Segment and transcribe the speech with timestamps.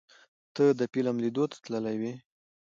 [0.55, 2.13] ته د فلم لیدو ته تللی وې؟